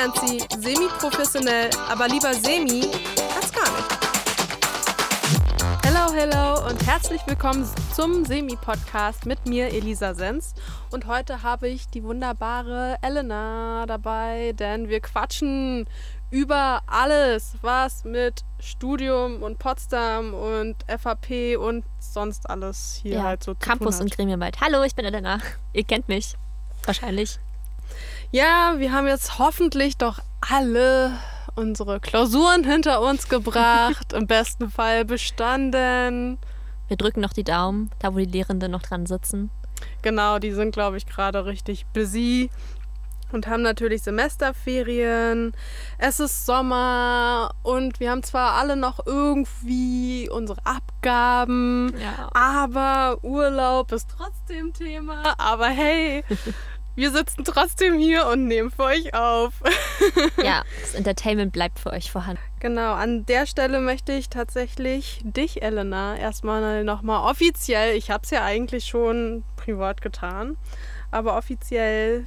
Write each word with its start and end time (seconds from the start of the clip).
Nancy, 0.00 0.38
semi-professionell, 0.58 1.68
aber 1.90 2.08
lieber 2.08 2.32
semi 2.32 2.86
als 3.36 3.52
gar 3.52 3.70
nicht. 3.70 3.98
Hello, 5.84 6.10
hello 6.14 6.66
und 6.66 6.86
herzlich 6.86 7.20
willkommen 7.26 7.68
zum 7.94 8.24
Semi-Podcast 8.24 9.26
mit 9.26 9.44
mir, 9.44 9.66
Elisa 9.66 10.14
Sens. 10.14 10.54
Und 10.90 11.06
heute 11.06 11.42
habe 11.42 11.68
ich 11.68 11.86
die 11.90 12.02
wunderbare 12.02 12.96
Elena 13.02 13.84
dabei, 13.86 14.54
denn 14.54 14.88
wir 14.88 15.00
quatschen 15.00 15.86
über 16.30 16.80
alles, 16.86 17.56
was 17.60 18.04
mit 18.04 18.40
Studium 18.58 19.42
und 19.42 19.58
Potsdam 19.58 20.32
und 20.32 20.76
FAP 20.88 21.58
und 21.58 21.84
sonst 21.98 22.48
alles 22.48 22.98
hier 23.02 23.16
ja, 23.16 23.22
halt 23.24 23.44
so 23.44 23.54
Campus 23.54 23.96
zu 23.96 23.98
tun 23.98 24.06
und 24.06 24.16
Gremienarbeit. 24.16 24.62
Hallo, 24.62 24.82
ich 24.82 24.94
bin 24.94 25.04
Elena. 25.04 25.40
Ihr 25.74 25.84
kennt 25.84 26.08
mich. 26.08 26.36
Wahrscheinlich. 26.86 27.38
Ja, 28.32 28.74
wir 28.78 28.92
haben 28.92 29.06
jetzt 29.06 29.38
hoffentlich 29.38 29.96
doch 29.96 30.20
alle 30.48 31.12
unsere 31.56 32.00
Klausuren 32.00 32.64
hinter 32.64 33.00
uns 33.02 33.28
gebracht, 33.28 34.12
im 34.14 34.26
besten 34.26 34.70
Fall 34.70 35.04
bestanden. 35.04 36.38
Wir 36.88 36.96
drücken 36.96 37.20
noch 37.20 37.32
die 37.32 37.44
Daumen, 37.44 37.90
da 37.98 38.12
wo 38.14 38.18
die 38.18 38.24
Lehrenden 38.24 38.70
noch 38.70 38.82
dran 38.82 39.06
sitzen. 39.06 39.50
Genau, 40.02 40.38
die 40.38 40.52
sind, 40.52 40.72
glaube 40.72 40.96
ich, 40.96 41.06
gerade 41.06 41.44
richtig 41.44 41.86
busy 41.86 42.50
und 43.32 43.46
haben 43.46 43.62
natürlich 43.62 44.02
Semesterferien. 44.02 45.52
Es 45.98 46.20
ist 46.20 46.46
Sommer 46.46 47.52
und 47.62 48.00
wir 48.00 48.10
haben 48.10 48.22
zwar 48.22 48.54
alle 48.54 48.76
noch 48.76 49.06
irgendwie 49.06 50.28
unsere 50.30 50.58
Abgaben, 50.64 51.94
Ja. 51.98 52.28
aber 52.34 53.18
Urlaub 53.22 53.92
ist 53.92 54.08
trotzdem 54.16 54.72
Thema. 54.72 55.34
Aber 55.38 55.66
hey, 55.68 56.24
wir 56.94 57.10
sitzen 57.10 57.44
trotzdem 57.44 57.98
hier 57.98 58.26
und 58.26 58.46
nehmen 58.46 58.70
für 58.70 58.84
euch 58.84 59.14
auf. 59.14 59.52
Ja, 60.42 60.64
das 60.80 60.94
Entertainment 60.94 61.52
bleibt 61.52 61.78
für 61.78 61.90
euch 61.90 62.10
vorhanden. 62.10 62.42
Genau, 62.60 62.94
an 62.94 63.26
der 63.26 63.46
Stelle 63.46 63.80
möchte 63.80 64.12
ich 64.12 64.28
tatsächlich 64.28 65.20
dich, 65.22 65.62
Elena, 65.62 66.16
erstmal 66.16 66.84
nochmal 66.84 67.30
offiziell, 67.30 67.96
ich 67.96 68.10
habe 68.10 68.22
es 68.24 68.30
ja 68.30 68.42
eigentlich 68.44 68.86
schon 68.86 69.44
privat 69.56 70.00
getan, 70.00 70.56
aber 71.10 71.36
offiziell 71.36 72.26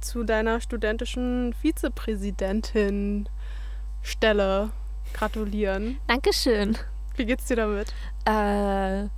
zu 0.00 0.24
deiner 0.24 0.60
studentischen 0.60 1.54
Vizepräsidentin 1.54 3.28
Stelle 4.02 4.70
gratulieren. 5.14 5.98
Dankeschön. 6.08 6.76
Wie 7.16 7.24
geht's 7.24 7.46
dir 7.46 7.56
damit? 7.56 7.94
Äh, 8.24 9.08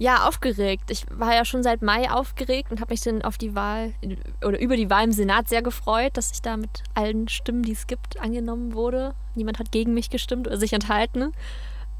ja, 0.00 0.26
aufgeregt. 0.26 0.90
Ich 0.90 1.04
war 1.10 1.34
ja 1.34 1.44
schon 1.44 1.62
seit 1.62 1.82
Mai 1.82 2.10
aufgeregt 2.10 2.70
und 2.70 2.80
habe 2.80 2.94
mich 2.94 3.02
dann 3.02 3.20
auf 3.20 3.36
die 3.36 3.54
Wahl 3.54 3.92
oder 4.42 4.58
über 4.58 4.74
die 4.74 4.88
Wahl 4.88 5.04
im 5.04 5.12
Senat 5.12 5.50
sehr 5.50 5.60
gefreut, 5.60 6.16
dass 6.16 6.32
ich 6.32 6.40
da 6.40 6.56
mit 6.56 6.82
allen 6.94 7.28
Stimmen, 7.28 7.62
die 7.62 7.72
es 7.72 7.86
gibt, 7.86 8.18
angenommen 8.18 8.72
wurde. 8.72 9.14
Niemand 9.34 9.58
hat 9.58 9.70
gegen 9.70 9.92
mich 9.92 10.08
gestimmt 10.08 10.46
oder 10.46 10.56
sich 10.56 10.72
enthalten. 10.72 11.32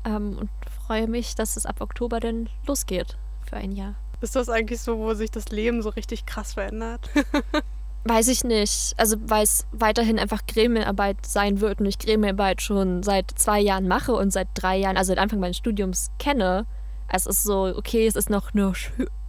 Ähm, 0.07 0.39
und 0.41 0.49
freue 0.87 1.09
mich, 1.09 1.35
dass 1.35 1.59
es 1.59 1.67
ab 1.67 1.83
Oktober 1.83 2.21
dann 2.21 2.49
losgeht 2.67 3.19
für 3.47 3.57
ein 3.57 3.73
Jahr. 3.73 3.97
Ist 4.23 4.35
das 4.35 4.49
eigentlich 4.49 4.81
so, 4.81 4.97
wo 4.97 5.13
sich 5.13 5.31
das 5.31 5.51
Leben 5.51 5.83
so 5.83 5.91
richtig 5.91 6.25
krass 6.25 6.55
verändert? 6.55 7.11
Weiß 8.05 8.29
ich 8.29 8.45
nicht. 8.45 8.95
Also, 8.97 9.17
weil 9.27 9.43
es 9.43 9.67
weiterhin 9.73 10.19
einfach 10.19 10.47
Gremienarbeit 10.47 11.27
sein 11.27 11.61
wird 11.61 11.81
und 11.81 11.87
ich 11.87 11.99
Gremienarbeit 11.99 12.63
schon 12.63 13.03
seit 13.03 13.31
zwei 13.37 13.61
Jahren 13.61 13.87
mache 13.89 14.15
und 14.15 14.33
seit 14.33 14.49
drei 14.55 14.79
Jahren, 14.79 14.97
also 14.97 15.09
seit 15.09 15.19
Anfang 15.19 15.39
meines 15.39 15.59
Studiums 15.59 16.11
kenne. 16.19 16.65
Es 17.13 17.27
ist 17.27 17.43
so, 17.43 17.73
okay, 17.77 18.07
es 18.07 18.17
ist 18.17 18.31
noch 18.31 18.55
eine 18.55 18.73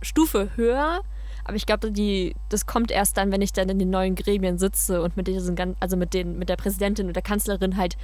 Stufe 0.02 0.50
höher, 0.56 1.02
aber 1.44 1.56
ich 1.56 1.66
glaube, 1.66 1.92
die, 1.92 2.36
das 2.50 2.66
kommt 2.66 2.92
erst 2.92 3.18
dann, 3.18 3.32
wenn 3.32 3.42
ich 3.42 3.54
dann 3.54 3.70
in 3.70 3.80
den 3.80 3.90
neuen 3.90 4.16
Gremien 4.16 4.58
sitze 4.58 5.02
und 5.02 5.18
mit 5.18 5.28
diesen, 5.28 5.58
also 5.80 5.98
mit 5.98 6.14
den, 6.14 6.38
mit 6.38 6.50
der 6.50 6.56
Präsidentin 6.56 7.08
und 7.08 7.16
der 7.16 7.24
Kanzlerin 7.24 7.78
halt 7.78 7.98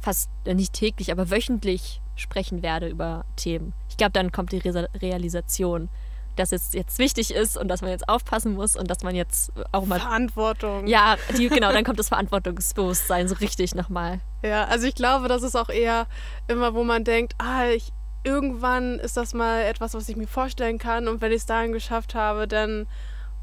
fast 0.00 0.30
äh, 0.44 0.54
nicht 0.54 0.72
täglich, 0.72 1.10
aber 1.10 1.30
wöchentlich 1.30 2.00
sprechen 2.14 2.62
werde 2.62 2.88
über 2.88 3.24
Themen. 3.36 3.72
Ich 3.88 3.96
glaube, 3.96 4.12
dann 4.12 4.30
kommt 4.30 4.52
die 4.52 4.58
Re 4.58 4.88
Realisation, 5.00 5.88
dass 6.36 6.52
es 6.52 6.72
jetzt 6.72 6.98
wichtig 6.98 7.32
ist 7.32 7.56
und 7.56 7.68
dass 7.68 7.80
man 7.80 7.90
jetzt 7.90 8.08
aufpassen 8.08 8.54
muss 8.54 8.76
und 8.76 8.90
dass 8.90 9.02
man 9.02 9.14
jetzt 9.14 9.52
auch 9.72 9.86
mal 9.86 10.00
Verantwortung. 10.00 10.86
ja, 10.86 11.16
die, 11.36 11.48
genau, 11.48 11.72
dann 11.72 11.84
kommt 11.84 11.98
das 11.98 12.08
Verantwortungsbewusstsein 12.08 13.28
so 13.28 13.36
richtig 13.36 13.74
nochmal. 13.74 14.20
Ja, 14.42 14.64
also 14.64 14.86
ich 14.86 14.94
glaube, 14.94 15.28
das 15.28 15.42
ist 15.42 15.56
auch 15.56 15.68
eher 15.68 16.06
immer, 16.48 16.74
wo 16.74 16.84
man 16.84 17.04
denkt, 17.04 17.34
ah, 17.38 17.68
ich, 17.68 17.92
irgendwann 18.24 18.98
ist 18.98 19.16
das 19.16 19.34
mal 19.34 19.62
etwas, 19.62 19.94
was 19.94 20.08
ich 20.08 20.16
mir 20.16 20.26
vorstellen 20.26 20.78
kann 20.78 21.08
und 21.08 21.20
wenn 21.20 21.30
ich 21.30 21.38
es 21.38 21.46
dahin 21.46 21.72
geschafft 21.72 22.14
habe, 22.14 22.48
dann, 22.48 22.86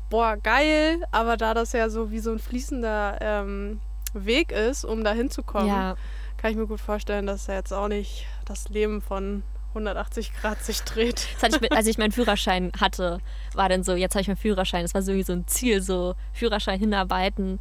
boah, 0.10 0.38
geil, 0.38 1.04
aber 1.12 1.38
da 1.38 1.54
das 1.54 1.72
ja 1.72 1.90
so 1.90 2.12
wie 2.12 2.20
so 2.20 2.32
ein 2.32 2.40
fließender 2.40 3.20
ähm, 3.22 3.80
Weg 4.14 4.52
ist, 4.52 4.84
um 4.84 5.04
da 5.04 5.14
hinzukommen, 5.14 5.68
Ja, 5.68 5.96
kann 6.38 6.52
ich 6.52 6.58
mir 6.58 6.68
gut 6.68 6.82
vorstellen, 6.82 7.28
dass 7.28 7.48
ja 7.48 7.54
jetzt 7.54 7.72
auch 7.72 7.88
nicht 7.88 8.26
das 8.46 8.70
Leben 8.70 9.02
von 9.02 9.44
180 9.70 10.34
Grad 10.34 10.64
sich 10.64 10.82
dreht. 10.82 11.28
ich 11.42 11.62
mit, 11.62 11.72
als 11.72 11.88
ich 11.88 11.98
meinen 11.98 12.12
Führerschein 12.12 12.72
hatte, 12.80 13.20
war 13.54 13.70
dann 13.70 13.84
so, 13.84 13.94
jetzt 13.94 14.16
habe 14.16 14.22
ich 14.22 14.28
meinen 14.28 14.38
Führerschein. 14.38 14.84
Das 14.84 14.94
war 14.94 15.02
so 15.02 15.14
wie 15.14 15.24
so 15.24 15.34
ein 15.34 15.48
Ziel, 15.48 15.82
so 15.82 16.16
Führerschein 16.34 16.80
hinarbeiten. 16.80 17.60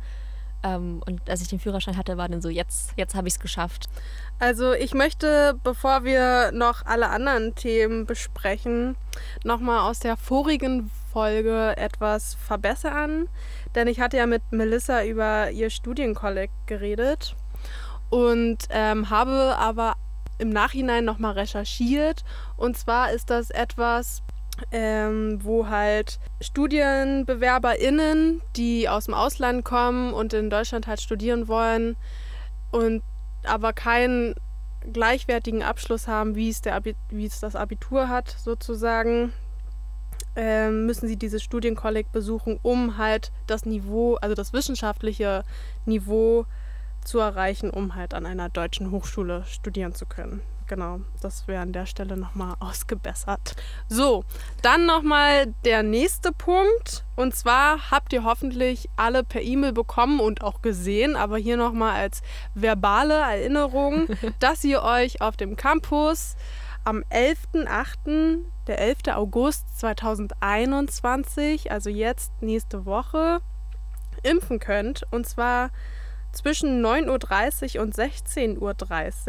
Ähm, 0.63 1.03
und 1.07 1.29
als 1.29 1.41
ich 1.41 1.49
den 1.49 1.61
Führerschein 1.61 1.97
hatte, 1.97 2.17
war 2.17 2.29
dann 2.29 2.43
so, 2.43 2.49
jetzt, 2.49 2.93
jetzt 2.97 3.15
habe 3.15 3.29
ich 3.29 3.35
es 3.35 3.41
geschafft. 3.41 3.89
Also 4.39 4.73
ich 4.73 4.95
möchte, 4.95 5.59
bevor 5.63 6.05
wir 6.05 6.53
noch 6.53 6.85
alle 6.87 7.09
anderen 7.09 7.55
Themen 7.55 8.07
besprechen, 8.07 8.97
nochmal 9.45 9.81
aus 9.81 10.01
der 10.01 10.17
vorigen 10.17 10.91
Folge 11.13 11.77
etwas 11.77 12.35
verbessern. 12.35 13.29
Denn 13.75 13.87
ich 13.89 14.01
hatte 14.01 14.17
ja 14.17 14.27
mit 14.27 14.43
Melissa 14.51 15.05
über 15.05 15.51
ihr 15.51 15.71
Studienkolleg 15.71 16.51
geredet 16.67 17.37
und 18.11 18.59
ähm, 18.71 19.11
habe 19.11 19.57
aber 19.59 19.95
im 20.39 20.51
Nachhinein 20.51 21.05
nochmal 21.05 21.33
recherchiert. 21.33 22.25
Und 22.57 22.77
zwar 22.77 23.13
ist 23.13 23.31
das 23.31 23.51
etwas, 23.51 24.23
ähm, 24.73 25.39
wo 25.43 25.69
halt 25.69 26.19
StudienbewerberInnen, 26.41 28.43
die 28.57 28.89
aus 28.89 29.07
dem 29.07 29.15
Ausland 29.15 29.65
kommen 29.65 30.13
und 30.13 30.33
in 30.33 30.51
Deutschland 30.51 30.87
halt 30.87 31.01
studieren 31.01 31.49
wollen 31.49 31.97
und 32.71 33.03
aber 33.45 33.73
keinen 33.73 34.35
gleichwertigen 34.93 35.63
Abschluss 35.63 36.09
haben, 36.09 36.35
wie 36.35 36.49
es, 36.49 36.63
der 36.63 36.75
Abi 36.75 36.95
wie 37.11 37.27
es 37.27 37.41
das 37.41 37.57
Abitur 37.57 38.09
hat, 38.09 38.31
sozusagen, 38.31 39.33
ähm, 40.37 40.87
müssen 40.87 41.09
sie 41.09 41.17
dieses 41.17 41.43
Studienkolleg 41.43 42.13
besuchen, 42.13 42.59
um 42.63 42.97
halt 42.97 43.33
das 43.47 43.67
Niveau, 43.67 44.15
also 44.17 44.35
das 44.35 44.53
wissenschaftliche 44.53 45.45
Niveau 45.87 46.47
zu 47.05 47.19
erreichen, 47.19 47.71
um 47.71 47.95
halt 47.95 48.15
an 48.15 48.27
einer 48.27 48.49
deutschen 48.49 48.91
Hochschule 48.91 49.45
studieren 49.47 49.95
zu 49.95 50.07
können. 50.07 50.41
Genau, 50.71 51.01
das 51.21 51.49
wäre 51.49 51.63
an 51.63 51.73
der 51.73 51.85
Stelle 51.85 52.17
nochmal 52.17 52.55
ausgebessert. 52.61 53.57
So, 53.89 54.23
dann 54.63 54.87
nochmal 54.87 55.53
der 55.65 55.83
nächste 55.83 56.31
Punkt. 56.31 57.05
Und 57.17 57.35
zwar 57.35 57.91
habt 57.91 58.13
ihr 58.13 58.23
hoffentlich 58.23 58.89
alle 58.95 59.25
per 59.25 59.43
E-Mail 59.43 59.73
bekommen 59.73 60.21
und 60.21 60.45
auch 60.45 60.63
gesehen, 60.63 61.17
aber 61.17 61.39
hier 61.39 61.57
nochmal 61.57 61.97
als 62.01 62.23
verbale 62.55 63.15
Erinnerung, 63.15 64.07
dass 64.39 64.63
ihr 64.63 64.85
euch 64.85 65.21
auf 65.21 65.37
dem 65.37 65.57
Campus 65.57 66.37
am 66.85 67.03
11.08., 67.11 68.39
der 68.69 68.79
11. 68.79 68.99
August 69.17 69.77
2021, 69.81 71.73
also 71.73 71.91
jetzt 71.91 72.31
nächste 72.43 72.87
Woche, 72.87 73.41
impfen 74.23 74.61
könnt. 74.61 75.03
Und 75.11 75.27
zwar 75.27 75.71
zwischen 76.33 76.85
9.30 76.85 77.77
Uhr 77.77 77.83
und 77.83 77.95
16.30 77.95 78.59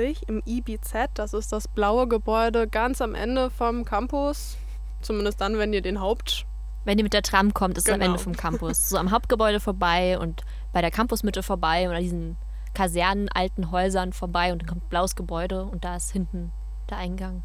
Uhr 0.10 0.30
im 0.30 0.44
IBZ. 0.46 0.94
Das 1.14 1.34
ist 1.34 1.52
das 1.52 1.68
blaue 1.68 2.08
Gebäude 2.08 2.68
ganz 2.68 3.02
am 3.02 3.16
Ende 3.16 3.50
vom 3.50 3.86
Campus. 3.86 4.58
Zumindest 5.02 5.42
dann, 5.42 5.58
wenn 5.58 5.74
ihr 5.74 5.82
den 5.82 6.00
Haupt. 6.00 6.46
Wenn 6.86 6.98
ihr 6.98 7.04
mit 7.04 7.14
der 7.14 7.22
Tram 7.22 7.54
kommt, 7.54 7.78
ist 7.78 7.88
es 7.88 7.94
am 7.94 8.00
Genau. 8.00 8.12
Ende 8.14 8.24
vom 8.24 8.36
Campus. 8.36 8.90
So 8.90 8.98
am 8.98 9.12
Hauptgebäude 9.12 9.60
vorbei 9.60 10.18
und 10.20 10.42
bei 10.74 10.82
der 10.82 10.92
Campusmitte 10.92 11.44
vorbei 11.44 11.90
oder 11.90 12.00
diesen 12.00 12.38
Kasernen, 12.74 13.30
alten 13.30 13.72
Häusern 13.72 14.14
vorbei 14.14 14.52
und 14.52 14.62
dann 14.62 14.70
kommt 14.70 14.84
ein 14.86 14.90
blaues 14.90 15.16
Gebäude 15.16 15.66
und 15.66 15.84
da 15.84 15.98
ist 15.98 16.12
hinten 16.12 16.52
der 16.90 16.98
Eingang. 16.98 17.44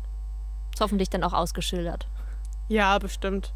Ist 0.73 0.81
hoffentlich 0.81 1.11
dann 1.11 1.25
auch 1.25 1.33
ausgeschildert. 1.33 2.07
Ja, 2.69 2.99
bestimmt. 2.99 3.53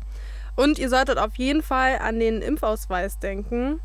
Und 0.57 0.79
ihr 0.79 0.89
solltet 0.89 1.19
auf 1.19 1.37
jeden 1.37 1.63
Fall 1.63 1.99
an 1.99 2.19
den 2.19 2.43
Impfausweis 2.43 3.19
denken. 3.19 3.81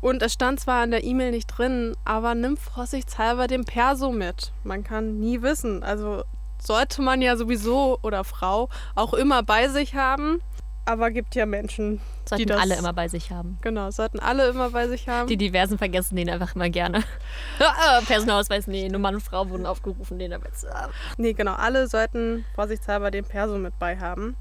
Und 0.00 0.22
es 0.22 0.32
stand 0.32 0.60
zwar 0.60 0.84
in 0.84 0.90
der 0.90 1.04
E-Mail 1.04 1.30
nicht 1.30 1.46
drin, 1.46 1.96
aber 2.04 2.34
nimm 2.34 2.56
vorsichtshalber 2.56 3.46
den 3.46 3.64
Perso 3.64 4.12
mit. 4.12 4.52
Man 4.64 4.84
kann 4.84 5.18
nie 5.20 5.42
wissen. 5.42 5.82
Also 5.82 6.24
sollte 6.62 7.02
man 7.02 7.22
ja 7.22 7.36
sowieso 7.36 7.98
oder 8.02 8.24
Frau 8.24 8.68
auch 8.94 9.14
immer 9.14 9.42
bei 9.42 9.68
sich 9.68 9.94
haben. 9.94 10.40
Aber 10.86 11.10
gibt 11.10 11.34
ja 11.34 11.46
Menschen, 11.46 11.98
Sollten 12.28 12.46
das- 12.46 12.60
alle 12.60 12.76
immer 12.76 12.92
bei 12.92 13.08
sich 13.08 13.30
haben. 13.30 13.56
genau, 13.62 13.90
sollten 13.90 14.18
alle 14.20 14.48
immer 14.48 14.68
bei 14.68 14.86
sich 14.86 15.08
haben. 15.08 15.26
Die 15.28 15.38
Diversen 15.38 15.78
vergessen 15.78 16.16
den 16.16 16.28
einfach 16.28 16.54
immer 16.54 16.68
gerne. 16.68 17.02
Ah, 17.58 18.02
Personalausweis, 18.06 18.66
nee, 18.66 18.90
nur 18.90 19.00
Mann 19.00 19.14
und 19.14 19.22
Frau 19.22 19.48
wurden 19.48 19.64
aufgerufen, 19.64 20.18
den 20.18 20.34
aber 20.34 20.44
jetzt. 20.46 20.66
ah. 20.66 20.90
Nee, 21.16 21.32
genau, 21.32 21.54
alle 21.54 21.86
sollten 21.88 22.44
vorsichtshalber 22.54 23.10
den 23.10 23.24
Perso 23.24 23.56
mit 23.56 23.78
bei 23.78 23.96
haben. 23.98 24.36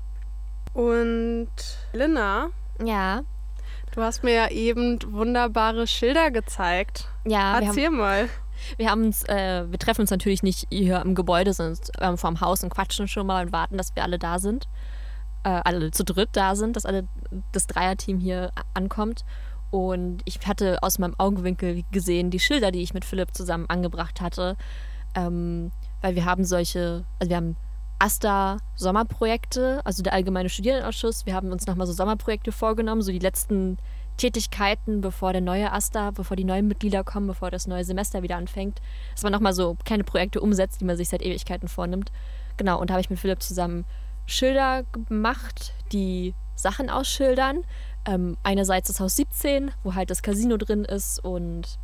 Und 0.74 1.48
Linda, 1.94 2.48
Ja, 2.84 3.22
Du 3.94 4.02
hast 4.02 4.24
mir 4.24 4.34
ja 4.34 4.50
eben 4.50 5.00
wunderbare 5.06 5.86
Schilder 5.86 6.32
gezeigt. 6.32 7.08
Ja, 7.26 7.60
Erzähl 7.60 7.86
haben, 7.86 7.98
mal. 7.98 8.30
wir 8.78 8.90
haben 8.90 9.04
uns, 9.04 9.24
äh, 9.26 9.70
wir 9.70 9.78
treffen 9.78 10.02
uns 10.02 10.10
natürlich 10.10 10.42
nicht 10.42 10.66
hier 10.72 11.02
im 11.02 11.14
Gebäude, 11.14 11.54
sondern 11.54 11.78
ähm, 12.02 12.18
vorm 12.18 12.42
Haus 12.42 12.64
und 12.64 12.72
quatschen 12.72 13.08
schon 13.08 13.28
mal 13.28 13.46
und 13.46 13.52
warten, 13.52 13.78
dass 13.78 13.96
wir 13.96 14.04
alle 14.04 14.18
da 14.18 14.40
sind. 14.40 14.68
Äh, 15.44 15.62
alle 15.64 15.92
zu 15.92 16.04
dritt 16.04 16.30
da 16.34 16.56
sind, 16.56 16.76
dass 16.76 16.88
alle 16.88 17.08
das 17.52 17.68
Dreierteam 17.68 18.20
hier 18.20 18.52
ankommt. 18.74 19.26
Und 19.70 20.22
ich 20.26 20.40
hatte 20.48 20.82
aus 20.82 20.98
meinem 20.98 21.16
Augenwinkel 21.20 21.84
gesehen 21.92 22.32
die 22.32 22.40
Schilder, 22.40 22.72
die 22.72 22.82
ich 22.82 22.96
mit 22.96 23.06
Philipp 23.06 23.36
zusammen 23.36 23.70
angebracht 23.70 24.22
hatte. 24.22 24.58
Ähm, 25.16 25.72
weil 26.02 26.16
wir 26.16 26.26
haben 26.26 26.46
solche, 26.46 27.06
also 27.20 27.30
wir 27.30 27.38
haben 27.38 27.56
AStA 28.04 28.58
Sommerprojekte, 28.76 29.80
also 29.86 30.04
der 30.04 30.12
Allgemeine 30.12 30.50
Studierendenausschuss. 30.50 31.26
Wir 31.26 31.34
haben 31.36 31.54
uns 31.54 31.68
nochmal 31.68 31.88
so 31.88 31.94
Sommerprojekte 31.94 32.52
vorgenommen, 32.52 33.02
so 33.02 33.14
die 33.14 33.20
letzten 33.20 33.78
Tätigkeiten, 34.18 35.00
bevor 35.00 35.32
der 35.32 35.40
neue 35.40 35.72
AStA, 35.72 36.12
bevor 36.12 36.36
die 36.36 36.44
neuen 36.44 36.68
Mitglieder 36.68 37.06
kommen, 37.06 37.28
bevor 37.28 37.50
das 37.50 37.66
neue 37.66 37.86
Semester 37.86 38.22
wieder 38.22 38.36
anfängt. 38.36 38.82
Dass 39.14 39.24
man 39.24 39.32
nochmal 39.32 39.54
so 39.54 39.78
kleine 39.86 40.04
Projekte 40.04 40.42
umsetzt, 40.42 40.82
die 40.82 40.86
man 40.86 40.98
sich 40.98 41.08
seit 41.08 41.22
Ewigkeiten 41.22 41.70
vornimmt. 41.70 42.12
Genau, 42.58 42.78
und 42.78 42.90
da 42.90 42.96
habe 42.96 43.02
ich 43.02 43.10
mit 43.10 43.20
Philipp 43.20 43.42
zusammen 43.42 43.86
Schilder 44.26 44.84
gemacht, 45.08 45.74
die 45.94 46.36
Sachen 46.56 46.90
ausschildern. 46.90 47.64
Ähm, 48.06 48.36
einerseits 48.44 48.90
das 48.90 49.00
Haus 49.00 49.16
17, 49.16 49.72
wo 49.82 49.96
halt 49.96 50.10
das 50.10 50.22
Casino 50.22 50.58
drin 50.58 50.84
ist 50.84 51.24
und 51.24 51.80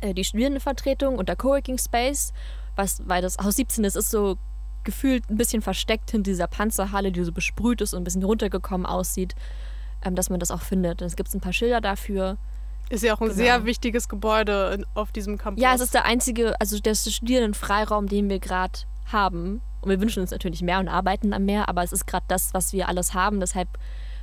äh, 0.00 0.14
die 0.14 0.24
Studierendenvertretung 0.24 1.18
und 1.18 1.28
der 1.28 1.36
Coworking 1.36 1.76
Space, 1.76 2.32
was, 2.74 3.02
weil 3.06 3.20
das 3.20 3.36
Haus 3.36 3.56
17 3.56 3.84
ist, 3.84 3.96
ist 3.96 4.10
so 4.10 4.38
gefühlt 4.86 5.28
ein 5.28 5.36
bisschen 5.36 5.60
versteckt 5.60 6.10
hinter 6.10 6.30
dieser 6.30 6.46
Panzerhalle, 6.46 7.12
die 7.12 7.22
so 7.22 7.32
besprüht 7.32 7.82
ist 7.82 7.92
und 7.92 8.00
ein 8.00 8.04
bisschen 8.04 8.22
runtergekommen 8.24 8.86
aussieht, 8.86 9.34
ähm, 10.02 10.14
dass 10.14 10.30
man 10.30 10.40
das 10.40 10.50
auch 10.50 10.62
findet. 10.62 11.02
Es 11.02 11.16
gibt 11.16 11.34
ein 11.34 11.40
paar 11.42 11.52
Schilder 11.52 11.82
dafür. 11.82 12.38
Ist 12.88 13.02
ja 13.02 13.12
auch 13.14 13.20
ein 13.20 13.26
Genau. 13.28 13.36
sehr 13.36 13.64
wichtiges 13.66 14.08
Gebäude 14.08 14.72
in, 14.78 14.86
auf 14.94 15.12
diesem 15.12 15.36
Campus. 15.36 15.62
Ja, 15.62 15.74
es 15.74 15.80
ist 15.82 15.92
der 15.92 16.06
einzige, 16.06 16.58
also 16.60 16.78
der 16.78 16.94
Studierendenfreiraum, 16.94 18.06
den 18.06 18.30
wir 18.30 18.38
gerade 18.38 18.78
haben. 19.12 19.60
Und 19.82 19.90
wir 19.90 20.00
wünschen 20.00 20.20
uns 20.20 20.30
natürlich 20.30 20.62
mehr 20.62 20.78
und 20.78 20.88
arbeiten 20.88 21.32
am 21.34 21.44
mehr, 21.44 21.68
aber 21.68 21.82
es 21.82 21.92
ist 21.92 22.06
gerade 22.06 22.24
das, 22.28 22.54
was 22.54 22.72
wir 22.72 22.88
alles 22.88 23.12
haben. 23.12 23.40
Deshalb 23.40 23.68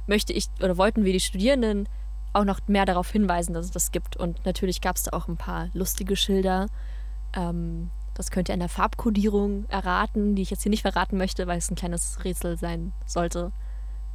möchte 0.07 0.33
ich 0.33 0.47
oder 0.61 0.77
wollten 0.77 1.05
wir 1.05 1.13
die 1.13 1.19
Studierenden 1.19 1.87
auch 2.33 2.45
noch 2.45 2.59
mehr 2.67 2.85
darauf 2.85 3.11
hinweisen, 3.11 3.53
dass 3.53 3.65
es 3.65 3.71
das 3.71 3.91
gibt. 3.91 4.17
Und 4.17 4.45
natürlich 4.45 4.81
gab 4.81 4.95
es 4.95 5.03
da 5.03 5.11
auch 5.15 5.27
ein 5.27 5.37
paar 5.37 5.69
lustige 5.73 6.15
Schilder. 6.15 6.67
Ähm, 7.35 7.89
das 8.13 8.31
könnt 8.31 8.49
ihr 8.49 8.53
an 8.53 8.59
der 8.59 8.69
Farbkodierung 8.69 9.65
erraten, 9.69 10.35
die 10.35 10.41
ich 10.43 10.51
jetzt 10.51 10.63
hier 10.63 10.69
nicht 10.69 10.83
verraten 10.83 11.17
möchte, 11.17 11.47
weil 11.47 11.57
es 11.57 11.71
ein 11.71 11.75
kleines 11.75 12.23
Rätsel 12.23 12.57
sein 12.57 12.93
sollte, 13.05 13.51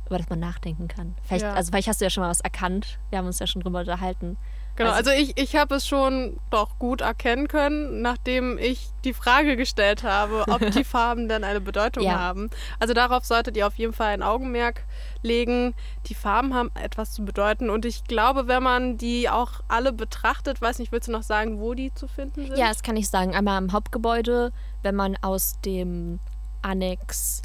über 0.07 0.19
das 0.19 0.29
man 0.29 0.41
nachdenken 0.41 0.89
kann. 0.89 1.15
Vielleicht, 1.25 1.45
Ja. 1.45 1.55
Also 1.55 1.71
vielleicht 1.71 1.89
hast 1.89 2.01
du 2.01 2.05
ja 2.05 2.11
schon 2.11 2.23
mal 2.23 2.31
was 2.31 2.41
erkannt. 2.41 2.99
Wir 3.11 3.19
haben 3.19 3.27
uns 3.27 3.39
ja 3.39 3.47
schon 3.47 3.63
drüber 3.63 3.81
unterhalten. 3.81 4.37
Genau, 4.79 4.91
Also- 4.93 5.11
also 5.11 5.23
ich, 5.23 5.37
ich 5.37 5.57
habe 5.57 5.75
es 5.75 5.87
schon 5.87 6.39
doch 6.51 6.79
gut 6.79 7.01
erkennen 7.01 7.49
können, 7.49 8.01
nachdem 8.01 8.57
ich 8.59 8.89
die 9.05 9.13
Frage 9.13 9.57
gestellt 9.57 10.05
habe, 10.05 10.45
ob 10.49 10.61
die 10.71 10.85
Farben 10.85 11.29
denn 11.29 11.43
eine 11.45 11.61
Bedeutung 11.61 12.05
Ja. 12.05 12.19
haben. 12.19 12.49
Also 12.79 12.95
darauf 12.95 13.25
solltet 13.25 13.57
ihr 13.57 13.67
auf 13.67 13.75
jeden 13.75 13.93
Fall 13.93 14.09
ein 14.15 14.23
Augenmerk 14.23 14.85
legen. 15.23 15.75
Die 16.07 16.15
Farben 16.15 16.55
haben 16.55 16.71
etwas 16.81 17.13
zu 17.13 17.25
bedeuten 17.25 17.71
und 17.71 17.85
ich 17.85 18.05
glaube, 18.05 18.47
wenn 18.47 18.63
man 18.63 18.97
die 18.99 19.29
auch 19.29 19.51
alle 19.67 19.93
betrachtet, 19.93 20.63
weiß 20.63 20.79
nicht, 20.79 20.93
willst 20.93 21.09
du 21.09 21.13
noch 21.13 21.25
sagen, 21.25 21.59
wo 21.61 21.75
die 21.75 21.93
zu 21.93 22.07
finden 22.07 22.47
sind? 22.47 22.57
Ja, 22.57 22.69
das 22.69 22.83
kann 22.85 22.97
ich 22.97 23.09
sagen. 23.11 23.35
Einmal 23.35 23.61
im 23.61 23.73
Hauptgebäude, 23.73 24.53
wenn 24.83 24.95
man 24.95 25.17
aus 25.23 25.61
dem 25.65 26.21
Annex 26.63 27.43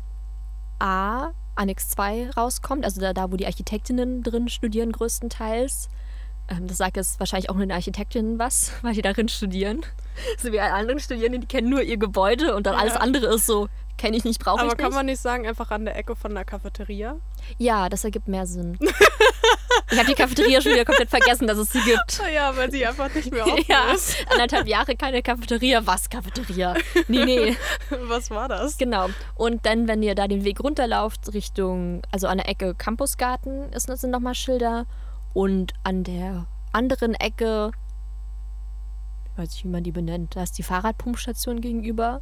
A, 0.80 1.32
Annex 1.56 1.90
2 1.90 2.30
rauskommt, 2.32 2.84
also 2.86 3.00
da, 3.02 3.14
da 3.14 3.32
wo 3.32 3.38
die 3.38 3.46
Architektinnen 3.46 4.22
drin 4.24 4.50
studieren 4.50 4.92
größtenteils. 4.92 5.90
Ähm, 6.50 6.68
das 6.68 6.78
sagt 6.78 6.98
jetzt 6.98 7.20
wahrscheinlich 7.20 7.50
auch 7.50 7.56
nur 7.56 7.66
den 7.66 7.72
Architektinnen 7.72 8.38
was, 8.40 8.72
weil 8.82 8.94
die 8.94 9.02
darin 9.02 9.30
studieren. 9.30 9.82
So 10.38 10.52
wie 10.52 10.60
alle 10.60 10.74
anderen 10.74 11.00
Studierenden, 11.00 11.42
die 11.42 11.48
kennen 11.48 11.70
nur 11.70 11.82
ihr 11.82 11.98
Gebäude 11.98 12.56
und 12.56 12.66
dann 12.68 12.74
Ja. 12.76 12.80
alles 12.82 12.96
andere 12.96 13.28
ist 13.34 13.46
so, 13.48 13.68
kenne 13.98 14.18
ich 14.18 14.24
nicht, 14.26 14.40
brauche 14.40 14.58
ich 14.58 14.62
Aber 14.62 14.72
nicht. 14.72 14.78
kann 14.80 14.94
man 14.94 15.06
nicht 15.06 15.20
sagen, 15.22 15.48
einfach 15.48 15.72
an 15.72 15.86
der 15.86 15.96
Ecke 15.96 16.16
von 16.16 16.34
der 16.36 16.46
Cafeteria? 16.46 17.16
ja, 17.58 17.90
das 17.90 18.04
ergibt 18.04 18.28
mehr 18.28 18.46
Sinn. 18.46 18.78
ich 19.92 19.98
habe 19.98 20.08
die 20.08 20.14
Cafeteria 20.16 20.62
schon 20.62 20.72
wieder 20.74 20.86
komplett 20.86 21.10
vergessen, 21.10 21.46
dass 21.48 21.58
es 21.58 21.72
sie 21.72 21.82
gibt. 21.82 22.22
Ja, 22.34 22.56
weil 22.56 22.72
sie 22.72 22.86
einfach 22.86 23.14
nicht 23.14 23.32
mehr 23.32 23.46
offen 23.46 23.64
Ja, 23.68 23.92
ist. 23.94 24.16
anderthalb 24.32 24.68
Jahre 24.68 24.96
keine 24.96 25.22
Cafeteria. 25.22 25.86
Was, 25.86 26.10
Cafeteria? 26.10 26.74
Nee, 27.08 27.26
nee. 27.26 27.58
Was 28.08 28.30
war 28.32 28.48
das? 28.48 28.78
Genau. 28.78 29.10
Und 29.36 29.66
dann, 29.66 29.88
wenn 29.88 30.02
ihr 30.04 30.16
da 30.16 30.28
den 30.28 30.44
Weg 30.46 30.60
runterlauft, 30.64 31.34
Richtung, 31.34 32.02
also 32.12 32.28
an 32.28 32.38
der 32.38 32.50
Ecke 32.50 32.74
Campusgarten 32.76 33.72
ist, 33.74 33.88
sind 33.88 34.12
nochmal 34.12 34.36
Schilder. 34.36 34.86
Und 35.34 35.74
an 35.84 36.04
der 36.04 36.46
anderen 36.72 37.14
Ecke, 37.16 37.72
ich 39.32 39.38
weiß 39.38 39.50
nicht, 39.52 39.64
wie 39.66 39.70
man 39.70 39.84
die 39.84 39.92
benennt, 39.92 40.36
da 40.36 40.44
ist 40.44 40.58
die 40.58 40.64
Fahrradpumpstation 40.64 41.60
gegenüber. 41.62 42.20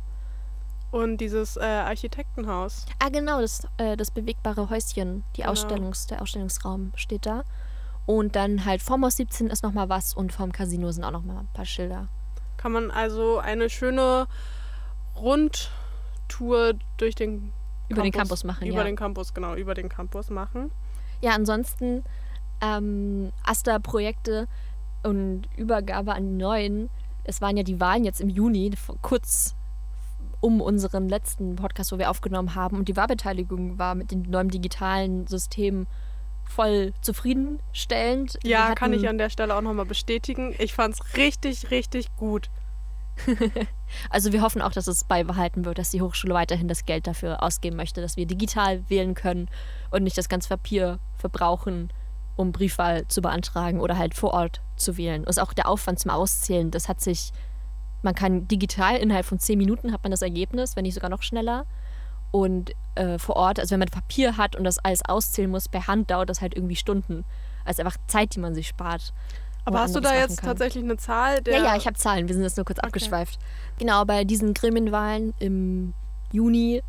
Und 0.92 1.18
dieses 1.18 1.56
äh, 1.58 1.62
Architektenhaus. 1.62 2.86
Ah, 3.00 3.10
genau, 3.10 3.40
das, 3.40 3.66
äh, 3.78 3.96
das 3.96 4.12
bewegbare 4.12 4.70
Häuschen, 4.70 5.24
die 5.36 5.42
Genau. 5.42 5.54
Ausstellungs-, 5.54 6.08
der 6.08 6.22
Ausstellungsraum 6.22 6.92
steht 6.96 7.26
da. 7.26 7.44
Und 8.06 8.36
dann 8.36 8.66
halt 8.66 8.82
vorm 8.82 9.06
Haus 9.06 9.16
17 9.18 9.48
ist 9.48 9.64
nochmal 9.64 9.88
was 9.88 10.14
und 10.14 10.34
vorm 10.34 10.52
Casino 10.52 10.92
sind 10.92 11.04
auch 11.06 11.12
nochmal 11.12 11.38
ein 11.38 11.48
paar 11.54 11.66
Schilder. 11.66 12.08
kann 12.58 12.74
man 12.74 12.92
also 12.92 13.40
eine 13.40 13.70
schöne 13.70 14.28
Rundtour 15.16 16.74
durch 16.98 17.16
den 17.16 17.54
Über 17.90 18.04
den 18.04 18.12
Campus 18.12 18.44
machen, 18.44 18.68
Über 18.68 18.78
ja. 18.80 18.84
den 18.84 18.96
Campus, 18.96 19.34
genau, 19.34 19.56
über 19.56 19.74
den 19.74 19.90
Campus 19.90 20.30
machen. 20.30 20.72
Ja, 21.22 21.32
ansonsten 21.32 22.04
ähm, 22.62 23.32
AStA-Projekte 23.44 24.48
und 25.04 25.44
Übergabe 25.58 26.14
an 26.14 26.24
die 26.28 26.36
neuen. 26.44 26.90
Es 27.24 27.42
waren 27.42 27.58
ja 27.58 27.64
die 27.64 27.80
Wahlen 27.80 28.04
jetzt 28.04 28.22
im 28.22 28.30
Juni, 28.30 28.72
kurz 29.02 29.56
um 30.40 30.60
unseren 30.62 31.08
letzten 31.08 31.56
Podcast, 31.56 31.92
wo 31.92 31.98
wir 32.00 32.10
aufgenommen 32.10 32.56
haben. 32.56 32.78
Und 32.78 32.88
die 32.88 32.96
Wahlbeteiligung 32.96 33.78
war 33.78 33.94
mit 33.96 34.12
dem 34.12 34.24
neuen 34.24 34.50
digitalen 34.50 35.28
System 35.28 35.86
voll 36.46 36.94
zufriedenstellend. 37.02 38.40
Ja, 38.44 38.74
kann 38.74 38.92
hatten- 38.92 39.04
ich 39.04 39.08
an 39.10 39.18
der 39.18 39.30
Stelle 39.30 39.56
auch 39.56 39.62
nochmal 39.62 39.86
bestätigen. 39.86 40.54
Ich 40.58 40.74
fand 40.74 40.96
es 40.96 41.18
richtig, 41.18 41.72
richtig 41.72 42.16
gut. 42.16 42.50
Also 44.10 44.32
wir 44.32 44.42
hoffen 44.42 44.62
auch, 44.62 44.72
dass 44.72 44.88
es 44.88 45.04
beibehalten 45.04 45.66
wird, 45.66 45.78
dass 45.78 45.90
die 45.92 46.02
Hochschule 46.02 46.34
weiterhin 46.34 46.70
das 46.70 46.86
Geld 46.86 47.08
dafür 47.08 47.44
ausgeben 47.44 47.76
möchte, 47.76 48.00
dass 48.02 48.16
wir 48.16 48.26
digital 48.26 48.90
wählen 48.90 49.16
können 49.16 49.50
und 49.92 50.04
nicht 50.04 50.18
das 50.18 50.30
ganze 50.30 50.48
Papier 50.48 50.98
verbrauchen, 51.18 51.92
um 52.36 52.52
Briefwahl 52.52 53.08
zu 53.08 53.22
beantragen 53.22 53.80
oder 53.80 53.98
halt 53.98 54.14
vor 54.14 54.34
Ort 54.34 54.62
zu 54.76 54.98
wählen. 54.98 55.24
Und 55.24 55.40
auch 55.40 55.54
der 55.54 55.68
Aufwand 55.68 56.00
zum 56.00 56.12
Auszählen, 56.12 56.72
das 56.72 56.90
hat 56.90 57.02
sich, 57.02 57.32
man 58.02 58.16
kann 58.16 58.48
digital 58.48 58.98
innerhalb 58.98 59.26
von 59.26 59.40
zehn 59.40 59.58
Minuten 59.58 59.92
hat 59.92 60.04
man 60.04 60.12
das 60.12 60.22
Ergebnis, 60.22 60.76
wenn 60.76 60.84
nicht 60.84 60.96
sogar 60.96 61.10
noch 61.10 61.22
schneller. 61.22 61.66
Und 62.32 62.72
äh, 62.96 63.20
vor 63.20 63.36
Ort, 63.36 63.60
also 63.60 63.72
wenn 63.72 63.80
man 63.80 63.90
Papier 63.90 64.38
hat 64.38 64.56
und 64.56 64.64
das 64.64 64.80
alles 64.80 65.02
auszählen 65.06 65.52
muss 65.52 65.68
per 65.68 65.88
Hand, 65.88 66.10
dauert 66.12 66.30
das 66.30 66.42
halt 66.42 66.56
irgendwie 66.56 66.78
Stunden. 66.78 67.26
Also 67.66 67.84
einfach 67.84 67.98
Zeit, 68.08 68.36
die 68.36 68.40
man 68.40 68.56
sich 68.56 68.68
spart. 68.68 69.14
Aber 69.66 69.80
hast 69.80 69.96
du 69.96 70.00
da 70.00 70.16
jetzt 70.16 70.38
kann. 70.38 70.50
tatsächlich 70.50 70.84
eine 70.84 70.98
Zahl? 70.98 71.42
Ja, 71.46 71.64
ja, 71.64 71.76
ich 71.76 71.86
habe 71.86 71.96
Zahlen. 71.96 72.28
Wir 72.28 72.34
sind 72.34 72.44
jetzt 72.44 72.58
nur 72.58 72.66
kurz 72.66 72.80
abgeschweift. 72.80 73.40
Genau, 73.78 74.06
bei 74.06 74.24
diesen 74.24 74.54
Gremienwahlen 74.54 75.34
im 75.40 75.94
Juni, 76.32 76.82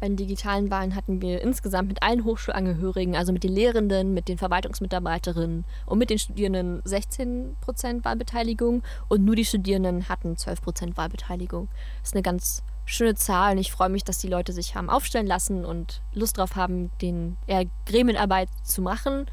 bei 0.00 0.06
den 0.06 0.16
digitalen 0.16 0.70
Wahlen 0.70 0.94
hatten 0.94 1.20
wir 1.20 1.42
insgesamt 1.42 1.88
mit 1.88 2.02
allen 2.02 2.24
Hochschulangehörigen, 2.24 3.16
also 3.16 3.32
mit 3.32 3.44
den 3.44 3.52
Lehrenden, 3.52 4.14
mit 4.14 4.28
den 4.28 4.38
Verwaltungsmitarbeiterinnen 4.38 5.64
und 5.86 5.98
mit 5.98 6.10
den 6.10 6.18
Studierenden 6.18 6.82
16% 6.82 8.04
Wahlbeteiligung 8.04 8.82
und 9.08 9.24
nur 9.24 9.34
die 9.34 9.44
Studierenden 9.44 10.08
hatten 10.08 10.34
12% 10.34 10.96
Wahlbeteiligung. 10.96 11.68
Das 12.00 12.10
ist 12.10 12.14
eine 12.14 12.22
ganz 12.22 12.62
schöne 12.84 13.14
Zahl 13.14 13.52
und 13.52 13.58
ich 13.58 13.72
freue 13.72 13.90
mich, 13.90 14.04
dass 14.04 14.18
die 14.18 14.28
Leute 14.28 14.52
sich 14.52 14.74
haben 14.74 14.88
aufstellen 14.88 15.26
lassen 15.26 15.64
und 15.64 16.00
Lust 16.14 16.38
drauf 16.38 16.56
haben, 16.56 16.90
den 17.02 17.36
eher 17.46 17.64
Gremienarbeit 17.86 18.48
zu 18.62 18.80
machen 18.80 19.26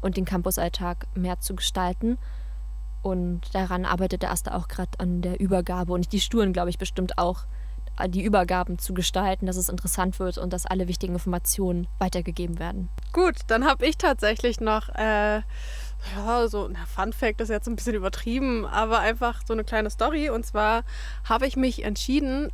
und 0.00 0.16
den 0.16 0.24
Campusalltag 0.24 1.06
mehr 1.14 1.40
zu 1.40 1.54
gestalten. 1.54 2.18
Und 3.02 3.40
daran 3.54 3.86
arbeitet 3.86 4.22
der 4.22 4.30
Aster 4.30 4.54
auch 4.54 4.68
gerade 4.68 4.90
an 4.98 5.22
der 5.22 5.40
Übergabe 5.40 5.92
und 5.92 6.12
die 6.12 6.20
Sturen, 6.20 6.52
glaube 6.52 6.70
ich, 6.70 6.78
bestimmt 6.78 7.18
auch, 7.18 7.44
die 8.08 8.24
Übergaben 8.24 8.78
zu 8.78 8.94
gestalten, 8.94 9.46
dass 9.46 9.56
es 9.56 9.68
interessant 9.68 10.18
wird 10.18 10.38
und 10.38 10.52
dass 10.52 10.66
alle 10.66 10.88
wichtigen 10.88 11.14
Informationen 11.14 11.86
weitergegeben 11.98 12.58
werden. 12.58 12.88
Gut, 13.12 13.36
dann 13.48 13.64
habe 13.64 13.86
ich 13.86 13.98
tatsächlich 13.98 14.60
noch, 14.60 14.88
äh, 14.90 15.42
ja, 16.16 16.48
so, 16.48 16.68
na, 16.68 16.86
Fun 16.86 17.12
Fact 17.12 17.40
ist 17.40 17.48
jetzt 17.48 17.68
ein 17.68 17.76
bisschen 17.76 17.94
übertrieben, 17.94 18.66
aber 18.66 19.00
einfach 19.00 19.42
so 19.46 19.52
eine 19.52 19.64
kleine 19.64 19.90
Story. 19.90 20.30
Und 20.30 20.46
zwar 20.46 20.84
habe 21.24 21.46
ich 21.46 21.56
mich 21.56 21.84
entschieden, 21.84 22.50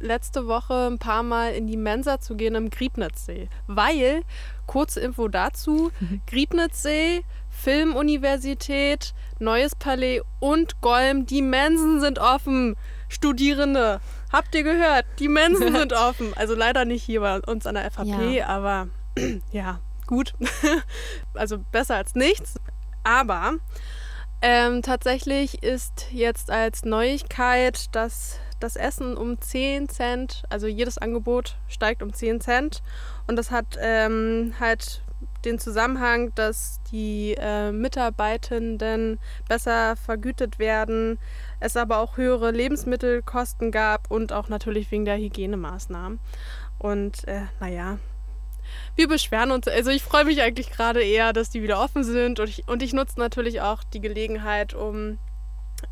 letzte 0.00 0.46
Woche 0.46 0.88
ein 0.90 0.98
paar 0.98 1.22
Mal 1.22 1.52
in 1.52 1.66
die 1.66 1.76
Mensa 1.76 2.20
zu 2.20 2.36
gehen 2.36 2.54
im 2.54 2.70
Griebnitzsee. 2.70 3.48
Weil, 3.66 4.22
kurze 4.66 5.00
Info 5.00 5.28
dazu, 5.28 5.90
Griebnitzsee, 6.26 7.24
Filmuniversität, 7.50 9.14
Neues 9.38 9.74
Palais 9.74 10.22
und 10.40 10.80
Golm, 10.80 11.26
die 11.26 11.42
Mensen 11.42 12.00
sind 12.00 12.18
offen. 12.18 12.76
Studierende, 13.08 14.00
habt 14.36 14.54
ihr 14.54 14.62
gehört? 14.62 15.06
Die 15.18 15.28
Mensen 15.28 15.72
sind 15.76 15.92
offen. 15.92 16.32
Also 16.36 16.54
leider 16.54 16.84
nicht 16.84 17.02
hier 17.02 17.20
bei 17.20 17.40
uns 17.40 17.66
an 17.66 17.74
der 17.74 17.90
FHP, 17.90 18.36
Ja. 18.38 18.46
aber 18.46 18.88
ja, 19.52 19.80
gut. 20.06 20.34
also 21.34 21.58
besser 21.72 21.96
als 21.96 22.14
nichts. 22.14 22.54
Aber 23.02 23.54
ähm, 24.42 24.82
tatsächlich 24.82 25.62
ist 25.62 26.08
jetzt 26.12 26.50
als 26.50 26.84
Neuigkeit, 26.84 27.94
dass 27.94 28.38
das 28.60 28.76
Essen 28.76 29.16
um 29.16 29.40
10 29.40 29.88
Cent, 29.88 30.42
also 30.48 30.66
jedes 30.66 30.98
Angebot 30.98 31.56
steigt 31.68 32.02
um 32.02 32.12
10 32.12 32.40
Cent. 32.40 32.82
Und 33.26 33.36
das 33.36 33.50
hat 33.50 33.78
ähm, 33.80 34.54
halt 34.60 35.02
den 35.44 35.58
Zusammenhang, 35.58 36.34
dass 36.34 36.80
die 36.90 37.34
äh, 37.38 37.72
Mitarbeitenden 37.72 39.18
besser 39.48 39.96
vergütet 39.96 40.58
werden, 40.58 41.18
es 41.60 41.76
aber 41.76 41.98
auch 41.98 42.16
höhere 42.16 42.50
Lebensmittelkosten 42.50 43.70
gab 43.70 44.10
und 44.10 44.32
auch 44.32 44.48
natürlich 44.48 44.90
wegen 44.90 45.04
der 45.04 45.16
Hygienemaßnahmen. 45.16 46.18
Und 46.78 47.26
äh, 47.28 47.42
naja, 47.60 47.98
wir 48.94 49.08
beschweren 49.08 49.50
uns. 49.50 49.68
Also 49.68 49.90
ich 49.90 50.02
freue 50.02 50.24
mich 50.24 50.42
eigentlich 50.42 50.70
gerade 50.70 51.02
eher, 51.02 51.32
dass 51.32 51.50
die 51.50 51.62
wieder 51.62 51.80
offen 51.80 52.04
sind 52.04 52.40
und 52.40 52.48
ich, 52.48 52.68
und 52.68 52.82
ich 52.82 52.92
nutze 52.92 53.18
natürlich 53.18 53.60
auch 53.60 53.84
die 53.84 54.00
Gelegenheit, 54.00 54.74
um 54.74 55.18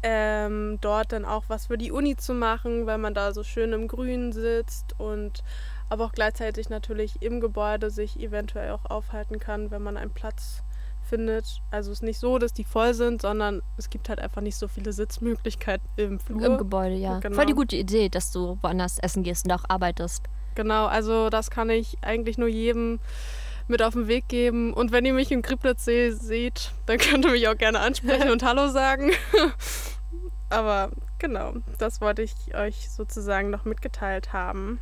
ähm, 0.03 0.79
dort 0.81 1.13
dann 1.13 1.25
auch 1.25 1.45
was 1.49 1.67
für 1.67 1.79
die 1.79 1.93
Uni 1.93 2.17
zu 2.17 2.35
machen, 2.35 2.87
weil 2.87 2.99
man 2.99 3.15
da 3.15 3.33
so 3.33 3.43
schön 3.43 3.73
im 3.73 3.89
Grünen 3.89 4.33
sitzt 4.33 4.99
und 4.99 5.43
aber 5.89 6.05
auch 6.05 6.13
gleichzeitig 6.13 6.69
natürlich 6.71 7.23
im 7.23 7.41
Gebäude 7.41 7.91
sich 7.91 8.21
eventuell 8.21 8.71
auch 8.73 8.85
aufhalten 8.87 9.39
kann, 9.39 9.71
wenn 9.71 9.83
man 9.83 9.97
einen 9.97 10.13
Platz 10.13 10.63
findet. 11.05 11.61
Also 11.71 11.93
es 11.93 11.99
ist 11.99 12.03
nicht 12.03 12.19
so, 12.19 12.39
dass 12.39 12.53
die 12.53 12.65
voll 12.65 12.95
sind, 12.95 13.23
sondern 13.23 13.63
es 13.77 13.91
gibt 13.91 14.09
halt 14.09 14.21
einfach 14.21 14.41
nicht 14.41 14.57
so 14.57 14.69
viele 14.69 14.93
Sitzmöglichkeiten 14.93 15.87
im 15.97 16.19
Flur. 16.19 16.43
Im 16.45 16.59
Gebäude, 16.59 16.97
ja. 16.97 17.19
Genau. 17.21 17.37
Voll 17.37 17.47
die 17.47 17.55
gute 17.55 17.77
Idee, 17.77 18.09
dass 18.09 18.33
du 18.33 18.59
woanders 18.63 18.99
essen 18.99 19.23
gehst 19.23 19.45
und 19.45 19.53
auch 19.53 19.65
arbeitest. 19.69 20.25
Genau, 20.55 20.87
also 20.87 21.31
das 21.31 21.51
kann 21.51 21.71
ich 21.71 21.99
eigentlich 22.03 22.39
nur 22.39 22.49
jedem 22.49 23.01
mit 23.67 23.83
auf 23.83 23.95
den 23.95 24.09
Weg 24.09 24.29
geben. 24.29 24.73
Und 24.73 24.93
wenn 24.93 25.05
ihr 25.05 25.15
mich 25.15 25.33
im 25.33 25.43
Kriplitzsee 25.43 26.11
seht, 26.11 26.73
dann 26.87 26.99
könnt 26.99 27.25
ihr 27.25 27.33
mich 27.33 27.49
auch 27.49 27.57
gerne 27.57 27.81
ansprechen 27.81 28.31
und 28.31 28.43
Hallo 28.43 28.69
sagen. 28.69 29.11
Aber 30.51 30.91
genau, 31.19 31.55
das 31.79 32.01
wollte 32.01 32.23
ich 32.23 32.55
euch 32.55 32.91
sozusagen 32.91 33.51
noch 33.51 33.65
mitgeteilt 33.65 34.33
haben. 34.33 34.79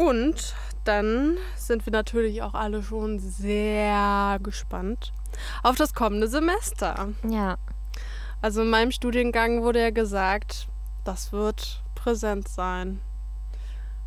Und 0.00 0.54
dann 0.84 1.36
sind 1.56 1.84
wir 1.84 1.92
natürlich 1.92 2.40
auch 2.40 2.54
alle 2.54 2.82
schon 2.82 3.18
sehr 3.18 4.38
gespannt 4.42 5.12
auf 5.62 5.76
das 5.76 5.92
kommende 5.92 6.26
Semester. 6.26 7.10
Ja. 7.28 7.58
Also 8.40 8.62
in 8.62 8.70
meinem 8.70 8.92
Studiengang 8.92 9.62
wurde 9.62 9.82
ja 9.82 9.90
gesagt, 9.90 10.68
das 11.04 11.32
wird 11.32 11.82
präsent 11.94 12.48
sein. 12.48 13.02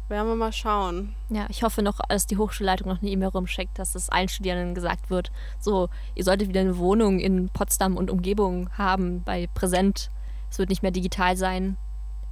Werden 0.07 0.29
wir 0.29 0.35
mal 0.35 0.51
schauen. 0.51 1.13
Ja, 1.29 1.45
ich 1.49 1.61
hoffe 1.61 1.83
noch, 1.83 1.99
dass 2.09 2.25
die 2.25 2.37
Hochschulleitung 2.37 2.87
noch 2.87 2.99
eine 3.03 3.11
E-Mail 3.11 3.29
rumschickt, 3.29 3.77
dass 3.77 3.93
es 3.93 4.09
allen 4.09 4.29
Studierenden 4.29 4.73
gesagt 4.73 5.11
wird, 5.11 5.31
so, 5.59 5.89
ihr 6.15 6.23
solltet 6.23 6.49
wieder 6.49 6.61
eine 6.61 6.79
Wohnung 6.79 7.19
in 7.19 7.49
Potsdam 7.49 7.97
und 7.97 8.09
Umgebung 8.09 8.71
haben 8.79 9.21
bei 9.21 9.47
Präsent. 9.53 10.09
Es 10.49 10.57
wird 10.57 10.69
nicht 10.69 10.81
mehr 10.81 10.91
digital 10.91 11.37
sein, 11.37 11.77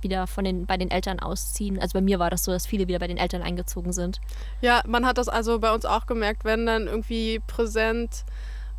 wieder 0.03 0.27
von 0.27 0.43
den, 0.43 0.65
bei 0.65 0.77
den 0.77 0.91
Eltern 0.91 1.19
ausziehen. 1.19 1.79
Also 1.79 1.93
bei 1.93 2.01
mir 2.01 2.19
war 2.19 2.29
das 2.29 2.43
so, 2.43 2.51
dass 2.51 2.65
viele 2.65 2.87
wieder 2.87 2.99
bei 2.99 3.07
den 3.07 3.17
Eltern 3.17 3.41
eingezogen 3.41 3.93
sind. 3.93 4.21
Ja, 4.61 4.81
man 4.87 5.05
hat 5.05 5.17
das 5.17 5.27
also 5.29 5.59
bei 5.59 5.73
uns 5.73 5.85
auch 5.85 6.05
gemerkt, 6.05 6.45
wenn 6.45 6.65
dann 6.65 6.87
irgendwie 6.87 7.39
präsent 7.45 8.25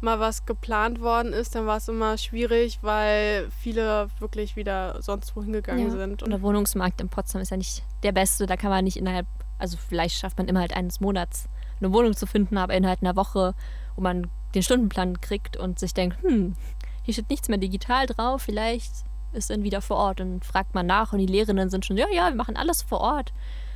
mal 0.02 0.18
was 0.18 0.44
geplant 0.44 1.00
worden 1.00 1.32
ist, 1.32 1.54
dann 1.54 1.66
war 1.66 1.76
es 1.76 1.88
immer 1.88 2.18
schwierig, 2.18 2.80
weil 2.82 3.48
viele 3.60 4.08
wirklich 4.18 4.56
wieder 4.56 5.00
sonst 5.00 5.36
wohin 5.36 5.52
gegangen 5.52 5.86
ja. 5.86 5.90
sind. 5.90 6.22
Und 6.22 6.30
der 6.30 6.42
Wohnungsmarkt 6.42 7.00
in 7.00 7.08
Potsdam 7.08 7.40
ist 7.40 7.50
ja 7.50 7.56
nicht 7.56 7.84
der 8.02 8.12
beste. 8.12 8.46
Da 8.46 8.56
kann 8.56 8.70
man 8.70 8.84
nicht 8.84 8.96
innerhalb, 8.96 9.26
also 9.58 9.76
vielleicht 9.76 10.16
schafft 10.16 10.38
man 10.38 10.48
innerhalb 10.48 10.76
eines 10.76 11.00
Monats 11.00 11.48
eine 11.80 11.92
Wohnung 11.92 12.16
zu 12.16 12.26
finden, 12.26 12.58
aber 12.58 12.74
innerhalb 12.74 13.00
einer 13.00 13.16
Woche, 13.16 13.54
wo 13.94 14.02
man 14.02 14.28
den 14.54 14.62
Stundenplan 14.62 15.20
kriegt 15.20 15.56
und 15.56 15.78
sich 15.78 15.94
denkt, 15.94 16.20
hm, 16.22 16.54
hier 17.02 17.14
steht 17.14 17.30
nichts 17.30 17.48
mehr 17.48 17.58
digital 17.58 18.06
drauf, 18.06 18.42
vielleicht 18.42 18.92
ist 19.32 19.50
dann 19.50 19.62
wieder 19.62 19.80
vor 19.80 19.96
Ort 19.96 20.20
und 20.20 20.44
fragt 20.44 20.74
man 20.74 20.86
nach 20.86 21.12
und 21.12 21.18
die 21.18 21.26
Lehrerinnen 21.26 21.70
sind 21.70 21.84
schon, 21.84 21.96
ja, 21.96 22.06
ja, 22.12 22.28
wir 22.28 22.36
machen 22.36 22.56
alles 22.56 22.82
vor 22.82 23.00
Ort, 23.00 23.32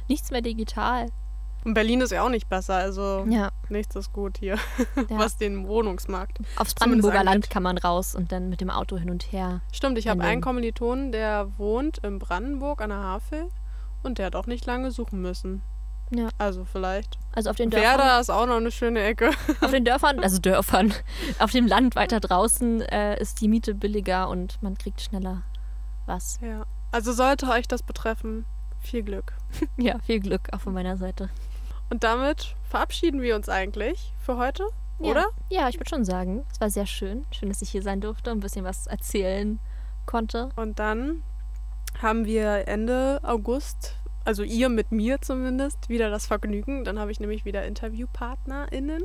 nichts 0.08 0.30
mehr 0.30 0.42
digital. 0.42 1.06
Und 1.64 1.74
Berlin 1.74 2.00
ist 2.00 2.12
ja 2.12 2.22
auch 2.22 2.28
nicht 2.28 2.48
besser, 2.48 2.74
also 2.74 3.26
ja. 3.28 3.50
nichts 3.68 3.96
ist 3.96 4.12
gut 4.12 4.38
hier, 4.38 4.54
ja. 4.96 5.18
was 5.18 5.36
den 5.36 5.66
Wohnungsmarkt. 5.66 6.38
Aufs 6.56 6.74
Brandenburger 6.74 7.24
Land 7.24 7.50
kann 7.50 7.64
man 7.64 7.76
raus 7.76 8.14
und 8.14 8.30
dann 8.30 8.48
mit 8.48 8.60
dem 8.60 8.70
Auto 8.70 8.96
hin 8.96 9.10
und 9.10 9.32
her. 9.32 9.62
Stimmt, 9.72 9.98
ich 9.98 10.06
habe 10.06 10.22
einen 10.22 10.40
Kommilitonen, 10.40 11.10
der 11.10 11.58
wohnt 11.58 11.98
in 11.98 12.20
Brandenburg 12.20 12.80
an 12.80 12.90
der 12.90 12.98
Havel 12.98 13.48
und 14.04 14.18
der 14.18 14.26
hat 14.26 14.36
auch 14.36 14.46
nicht 14.46 14.64
lange 14.64 14.92
suchen 14.92 15.20
müssen. 15.20 15.62
Ja. 16.10 16.28
Also 16.38 16.64
vielleicht. 16.64 17.18
Also 17.32 17.50
auf 17.50 17.56
den 17.56 17.70
Dörfern. 17.70 17.98
Werder 17.98 18.20
ist 18.20 18.30
auch 18.30 18.46
noch 18.46 18.56
eine 18.56 18.70
schöne 18.70 19.02
Ecke. 19.02 19.30
Auf 19.60 19.70
den 19.70 19.84
Dörfern, 19.84 20.20
also 20.20 20.38
Dörfern, 20.38 20.94
auf 21.38 21.50
dem 21.50 21.66
Land 21.66 21.96
weiter 21.96 22.20
draußen 22.20 22.80
äh, 22.82 23.20
ist 23.20 23.40
die 23.40 23.48
Miete 23.48 23.74
billiger 23.74 24.28
und 24.28 24.62
man 24.62 24.78
kriegt 24.78 25.00
schneller 25.00 25.42
was. 26.06 26.38
Ja. 26.40 26.64
Also 26.92 27.12
sollte 27.12 27.48
euch 27.48 27.66
das 27.68 27.82
betreffen, 27.82 28.46
viel 28.80 29.02
Glück. 29.02 29.34
ja, 29.76 29.98
viel 30.00 30.20
Glück 30.20 30.48
auch 30.52 30.60
von 30.60 30.72
meiner 30.72 30.96
Seite. 30.96 31.28
Und 31.90 32.04
damit 32.04 32.54
verabschieden 32.68 33.20
wir 33.20 33.36
uns 33.36 33.48
eigentlich 33.48 34.12
für 34.20 34.36
heute, 34.36 34.68
ja. 35.00 35.10
oder? 35.10 35.26
Ja, 35.50 35.68
ich 35.68 35.78
würde 35.78 35.90
schon 35.90 36.04
sagen. 36.04 36.44
Es 36.52 36.60
war 36.60 36.70
sehr 36.70 36.86
schön. 36.86 37.26
Schön, 37.30 37.48
dass 37.48 37.62
ich 37.62 37.70
hier 37.70 37.82
sein 37.82 38.00
durfte 38.00 38.30
und 38.30 38.38
ein 38.38 38.40
bisschen 38.40 38.64
was 38.64 38.86
erzählen 38.86 39.58
konnte. 40.06 40.48
Und 40.56 40.78
dann 40.78 41.22
haben 42.00 42.24
wir 42.24 42.68
Ende 42.68 43.20
August, 43.22 43.96
also 44.26 44.42
ihr 44.42 44.68
mit 44.68 44.92
mir 44.92 45.20
zumindest, 45.20 45.88
wieder 45.88 46.10
das 46.10 46.26
Vergnügen. 46.26 46.84
Dann 46.84 46.98
habe 46.98 47.10
ich 47.10 47.20
nämlich 47.20 47.44
wieder 47.44 47.64
InterviewpartnerInnen. 47.64 49.02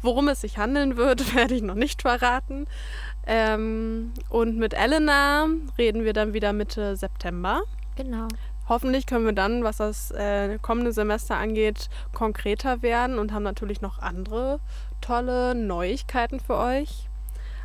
Worum 0.00 0.28
es 0.28 0.40
sich 0.40 0.58
handeln 0.58 0.96
wird, 0.96 1.34
werde 1.36 1.54
ich 1.54 1.62
noch 1.62 1.74
nicht 1.74 2.02
verraten. 2.02 2.66
Ähm, 3.26 4.12
und 4.30 4.56
mit 4.58 4.74
Elena 4.74 5.46
reden 5.78 6.04
wir 6.04 6.12
dann 6.12 6.34
wieder 6.34 6.52
Mitte 6.52 6.96
September. 6.96 7.62
Genau. 7.96 8.28
Hoffentlich 8.68 9.06
können 9.06 9.26
wir 9.26 9.32
dann, 9.32 9.64
was 9.64 9.76
das 9.76 10.10
äh, 10.12 10.58
kommende 10.62 10.92
Semester 10.92 11.36
angeht, 11.36 11.90
konkreter 12.12 12.80
werden 12.80 13.18
und 13.18 13.32
haben 13.32 13.42
natürlich 13.42 13.80
noch 13.80 13.98
andere 13.98 14.60
tolle 15.00 15.54
Neuigkeiten 15.54 16.40
für 16.40 16.56
euch. 16.56 17.08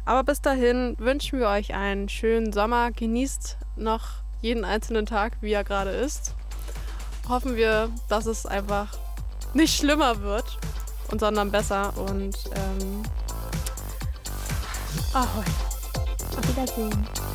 Aber 0.05 0.23
bis 0.23 0.41
dahin 0.41 0.95
wünschen 0.99 1.39
wir 1.39 1.47
euch 1.47 1.73
einen 1.73 2.09
schönen 2.09 2.51
Sommer. 2.51 2.91
Genießt 2.91 3.57
noch 3.75 4.23
jeden 4.41 4.65
einzelnen 4.65 5.05
Tag, 5.05 5.37
wie 5.41 5.53
er 5.53 5.63
gerade 5.63 5.91
ist. 5.91 6.35
Hoffen 7.27 7.55
wir, 7.55 7.89
dass 8.07 8.25
es 8.25 8.45
einfach 8.45 8.87
nicht 9.53 9.77
schlimmer 9.77 10.21
wird, 10.21 10.57
sondern 11.17 11.51
besser. 11.51 11.93
Und 11.97 12.37
ähm, 12.55 13.03
ahoi. 15.13 15.43
Auf 16.37 16.47
Wiedersehen. 16.49 17.26